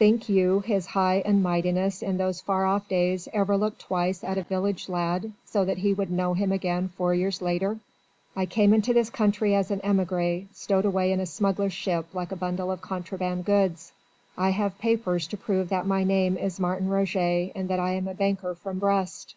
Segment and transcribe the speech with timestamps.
[0.00, 4.36] Think you his High and Mightiness in those far off days ever looked twice at
[4.36, 7.78] a village lad so that he would know him again four years later?
[8.34, 12.32] I came into this country as an émigré stowed away in a smuggler's ship like
[12.32, 13.92] a bundle of contraband goods.
[14.36, 18.08] I have papers to prove that my name is Martin Roget and that I am
[18.08, 19.34] a banker from Brest.